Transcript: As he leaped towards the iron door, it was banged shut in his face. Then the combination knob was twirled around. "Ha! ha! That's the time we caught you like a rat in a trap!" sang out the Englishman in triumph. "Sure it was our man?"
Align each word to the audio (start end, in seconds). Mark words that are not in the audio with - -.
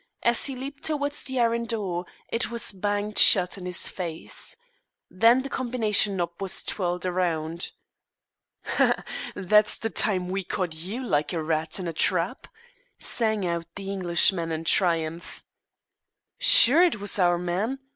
As 0.23 0.47
he 0.47 0.55
leaped 0.55 0.81
towards 0.81 1.23
the 1.23 1.39
iron 1.39 1.65
door, 1.65 2.07
it 2.27 2.49
was 2.49 2.71
banged 2.71 3.19
shut 3.19 3.55
in 3.59 3.67
his 3.67 3.87
face. 3.87 4.55
Then 5.11 5.43
the 5.43 5.47
combination 5.49 6.15
knob 6.17 6.31
was 6.41 6.63
twirled 6.63 7.05
around. 7.05 7.69
"Ha! 8.63 8.95
ha! 8.97 9.03
That's 9.35 9.77
the 9.77 9.91
time 9.91 10.27
we 10.29 10.43
caught 10.43 10.73
you 10.73 11.03
like 11.05 11.33
a 11.33 11.43
rat 11.43 11.79
in 11.79 11.87
a 11.87 11.93
trap!" 11.93 12.47
sang 12.97 13.45
out 13.45 13.67
the 13.75 13.91
Englishman 13.91 14.51
in 14.51 14.63
triumph. 14.63 15.43
"Sure 16.39 16.81
it 16.81 16.99
was 16.99 17.19
our 17.19 17.37
man?" 17.37 17.77